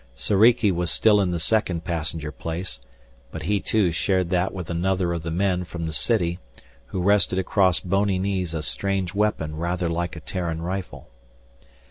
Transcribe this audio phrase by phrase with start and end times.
[0.15, 2.79] Soriki was still in the second passenger place,
[3.31, 6.39] but he, too, shared that with another of the men from the city
[6.87, 11.07] who rested across bony knees a strange weapon rather like a Terran rifle.